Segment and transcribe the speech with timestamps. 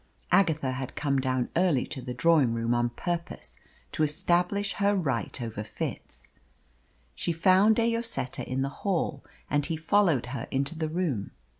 [0.31, 3.59] Agatha had come down early to the drawing room on purpose
[3.91, 6.31] to establish her right over Fitz.
[7.13, 11.29] She found De Lloseta in the hall, and he followed her into the room.